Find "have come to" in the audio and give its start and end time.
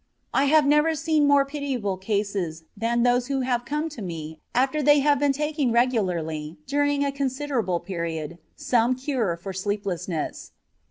3.41-4.01